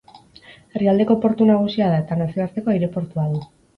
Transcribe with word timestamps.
Herrialdeko 0.77 1.17
portu 1.25 1.47
nagusia 1.49 1.91
da, 1.91 1.99
eta 2.07 2.19
nazioarteko 2.23 2.75
aireportua 2.77 3.29
du. 3.37 3.45